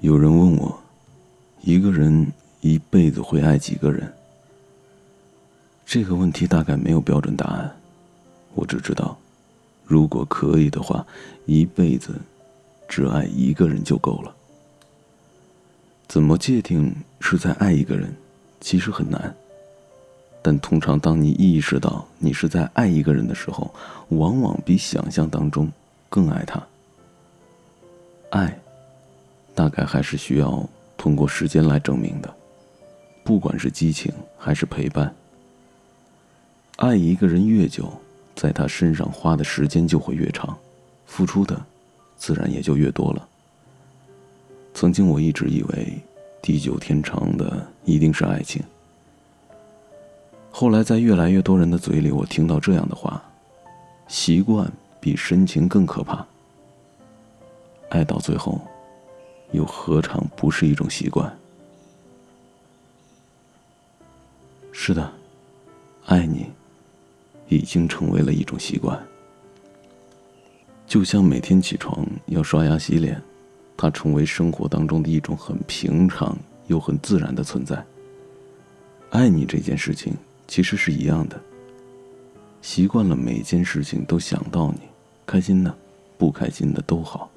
[0.00, 0.80] 有人问我，
[1.60, 2.26] 一个人
[2.62, 4.10] 一辈子会爱几个人？
[5.84, 7.70] 这个问题大概没有标准答案。
[8.54, 9.18] 我只知道，
[9.84, 11.06] 如果可以的话，
[11.44, 12.14] 一辈子
[12.88, 14.34] 只爱一个人就够了。
[16.08, 18.10] 怎么界定是在爱一个人，
[18.58, 19.36] 其实很难。
[20.40, 23.70] 但通常，当你意识到你是在爱一个人的时候，
[24.08, 25.70] 往往比想象当中
[26.08, 26.66] 更爱他。
[28.30, 28.58] 爱。
[29.60, 32.34] 大概还是需要通过时间来证明的，
[33.22, 35.14] 不管是激情还是陪伴。
[36.76, 37.92] 爱一个人越久，
[38.34, 40.56] 在他身上花的时间就会越长，
[41.04, 41.60] 付出的
[42.16, 43.28] 自然也就越多了。
[44.72, 45.98] 曾经我一直以为
[46.40, 48.62] 地久天长的一定是爱情，
[50.50, 53.22] 后来在越来越多人的嘴里，我听到这样的话：
[54.08, 56.26] 习惯比深情更可怕。
[57.90, 58.58] 爱到最后。
[59.52, 61.36] 又何尝不是一种习惯？
[64.72, 65.12] 是的，
[66.06, 66.46] 爱你
[67.48, 68.98] 已经成为了一种习惯。
[70.86, 73.20] 就像每天起床要刷牙洗脸，
[73.76, 77.84] 它成为生活当中的一种很平常又很自然的存在。
[79.10, 80.14] 爱你这件事情
[80.48, 81.40] 其实是一样的，
[82.62, 84.80] 习惯了每件事情都想到你，
[85.26, 85.76] 开心的、
[86.16, 87.30] 不开心的都好。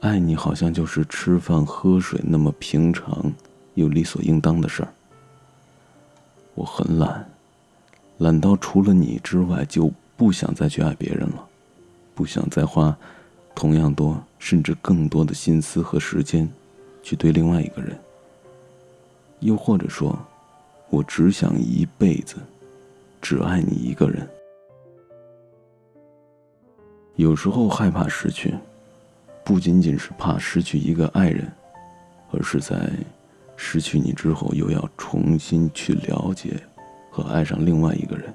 [0.00, 3.30] 爱你好像就是吃饭喝水那么平常
[3.74, 4.88] 又理所应当的事儿。
[6.54, 7.30] 我很懒，
[8.18, 11.46] 懒到除了你之外就不想再去爱别人了，
[12.14, 12.96] 不想再花
[13.54, 16.48] 同样多甚至更多的心思和时间
[17.02, 17.98] 去对另外一个人。
[19.40, 20.18] 又或者说，
[20.88, 22.36] 我只想一辈子
[23.20, 24.26] 只爱你一个人。
[27.16, 28.54] 有时候害怕失去。
[29.50, 31.50] 不仅仅是怕失去一个爱人，
[32.30, 32.88] 而是在
[33.56, 36.54] 失去你之后，又要重新去了解
[37.10, 38.32] 和爱上另外一个人。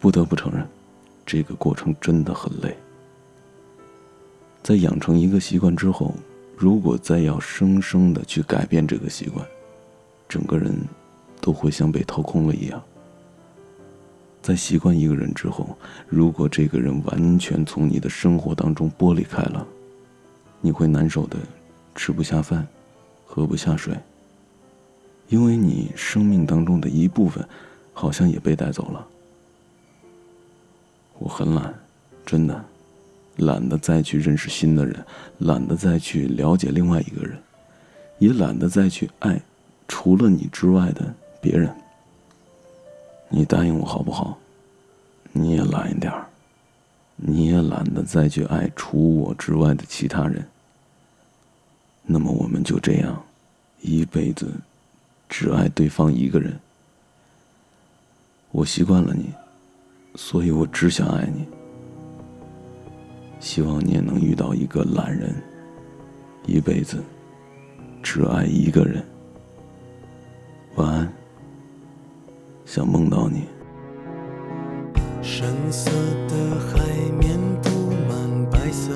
[0.00, 0.66] 不得不承认，
[1.26, 2.74] 这个过程真的很累。
[4.62, 6.14] 在养成一个习惯之后，
[6.56, 9.46] 如果再要生生的去改变这个习惯，
[10.26, 10.74] 整个人
[11.42, 12.82] 都会像被掏空了一样。
[14.40, 15.76] 在习惯一个人之后，
[16.08, 19.66] 如果这个人完全从你的生活当中剥离开了，
[20.64, 21.36] 你会难受的，
[21.94, 22.66] 吃不下饭，
[23.26, 23.94] 喝不下水。
[25.28, 27.46] 因为你生命当中的一部分，
[27.92, 29.06] 好像也被带走了。
[31.18, 31.74] 我很懒，
[32.24, 32.64] 真的，
[33.36, 35.04] 懒得再去认识新的人，
[35.36, 37.36] 懒得再去了解另外一个人，
[38.18, 39.38] 也懒得再去爱
[39.86, 41.70] 除了你之外的别人。
[43.28, 44.38] 你答应我好不好？
[45.30, 46.26] 你也懒一点儿，
[47.16, 50.42] 你也懒得再去爱除我之外的其他人。
[52.06, 53.24] 那么我们就这样，
[53.80, 54.46] 一辈子
[55.28, 56.58] 只爱对方一个人。
[58.50, 59.32] 我习惯了你，
[60.14, 61.46] 所以我只想爱你。
[63.40, 65.34] 希望你也能遇到一个懒人，
[66.46, 67.02] 一辈子
[68.02, 69.04] 只爱一个人。
[70.76, 71.12] 晚安。
[72.66, 73.44] 想梦到你。
[75.22, 75.90] 深色
[76.28, 76.78] 的海
[77.18, 77.70] 面布
[78.08, 78.92] 满白色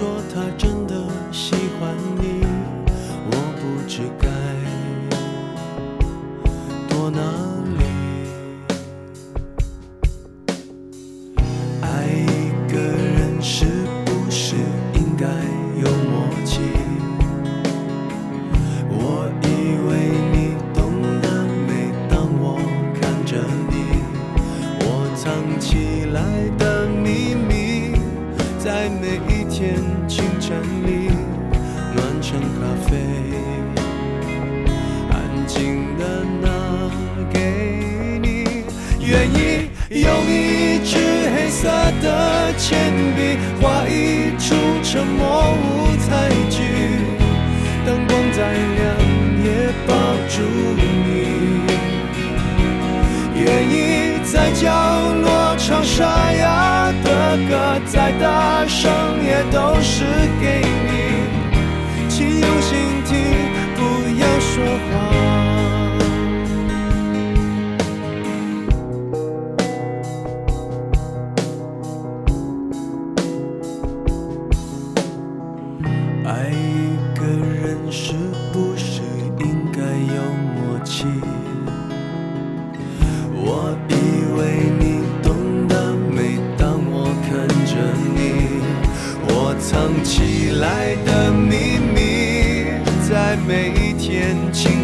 [0.00, 0.94] 说他真的
[1.30, 2.40] 喜欢你
[3.26, 4.26] 我不知该
[6.88, 7.20] 躲哪
[7.76, 7.84] 里
[11.82, 13.66] 爱一个人是
[14.06, 14.56] 不是
[14.94, 15.26] 应该
[15.76, 16.62] 有默契？
[18.88, 19.46] 我以
[19.86, 19.90] 为
[20.32, 20.80] 你懂
[21.20, 21.26] 得
[21.68, 22.56] 每当我
[22.98, 23.36] 看着
[23.68, 23.74] 你
[24.80, 25.28] 我藏
[25.60, 26.18] 起来
[26.56, 28.00] 的秘密
[28.58, 29.39] 在每一
[30.08, 30.56] 清晨
[30.86, 31.10] 里
[31.94, 32.96] 暖成咖啡，
[35.10, 35.12] 安
[35.46, 35.54] 静
[35.98, 36.02] 的
[36.40, 36.48] 拿
[37.30, 37.36] 给
[38.22, 38.64] 你。
[39.04, 40.96] 愿意用一支
[41.36, 41.68] 黑色
[42.00, 43.19] 的铅笔
[58.00, 58.90] 再大声
[59.22, 60.04] 也都是
[60.40, 61.19] 给你。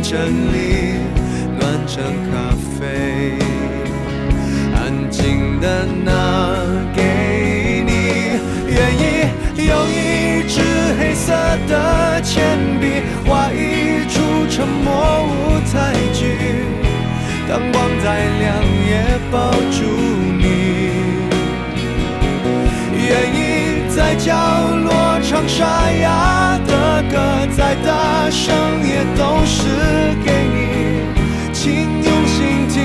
[0.08, 0.17] 整
[0.53, 1.00] 理
[1.58, 2.00] 暖成
[2.31, 3.35] 咖啡，
[4.73, 6.12] 安静的拿
[6.94, 7.91] 给你。
[8.69, 9.03] 愿意
[9.67, 10.62] 用一支
[10.97, 11.32] 黑色
[11.67, 16.37] 的铅笔，画一出沉默舞台剧。
[17.49, 18.06] 灯光再
[18.38, 19.82] 亮，也抱住
[20.38, 20.44] 你。
[22.94, 23.38] 愿意
[23.93, 24.32] 在角
[24.85, 26.45] 落唱沙哑
[27.11, 28.55] 歌，再大声
[28.87, 29.62] 也都是
[30.25, 30.58] 给你，
[31.53, 31.64] 请
[32.03, 32.82] 用心听，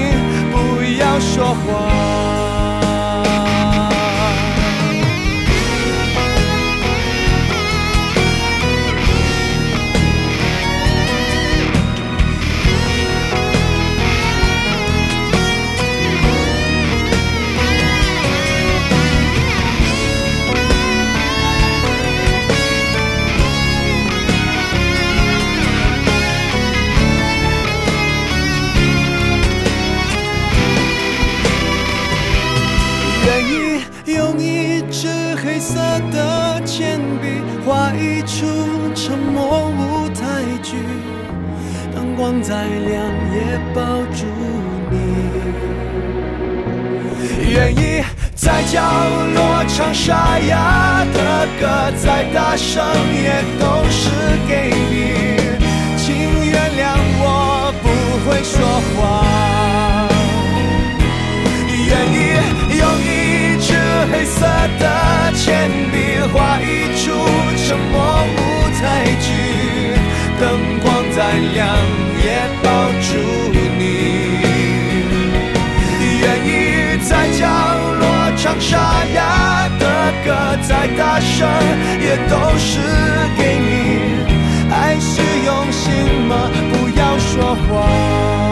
[0.52, 2.51] 不要说谎。
[35.52, 35.76] 黑色
[36.14, 38.46] 的铅笔，画一出
[38.96, 40.78] 沉默舞台剧。
[41.94, 43.04] 灯光再亮，
[43.36, 43.82] 也抱
[44.16, 44.26] 住
[44.90, 44.96] 你。
[47.52, 48.02] 愿意
[48.34, 48.82] 在角
[49.36, 52.82] 落唱沙哑的歌，再大声
[53.14, 54.10] 也都是
[54.48, 55.60] 给你。
[55.98, 56.16] 请
[56.50, 57.86] 原谅我不
[58.24, 58.56] 会说
[58.96, 59.51] 话。
[78.72, 79.86] 沙哑的
[80.24, 81.46] 歌，再大声
[82.00, 82.80] 也都是
[83.38, 83.70] 给你。
[84.72, 85.92] 爱是用心
[86.30, 86.50] 吗？
[86.72, 88.51] 不要说谎。